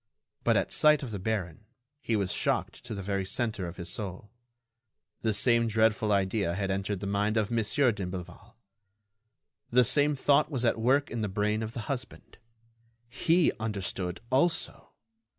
[0.43, 1.67] But, at sight of the baron,
[1.99, 4.31] he was shocked to the very centre of his soul.
[5.21, 8.55] The same dreadful idea had entered the mind of Monsieur d'Imblevalle.
[9.69, 12.39] The same thought was at work in the brain of the husband.
[13.09, 14.89] He understood, also!